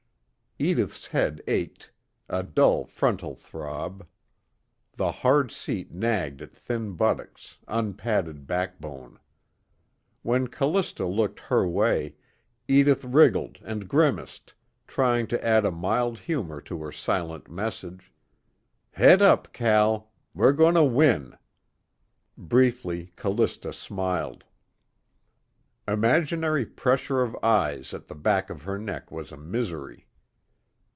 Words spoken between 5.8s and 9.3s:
nagged at thin buttocks, unpadded backbone.